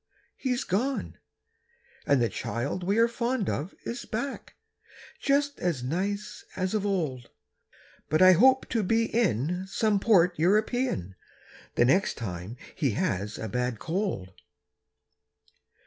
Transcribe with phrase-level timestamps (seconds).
[0.35, 1.19] He's gone,
[2.07, 4.55] and the child we are fond of Is back,
[5.19, 7.29] just as nice as of old.
[8.09, 11.13] But I hope to be in some port European
[11.75, 14.33] The next time he has a bad cold.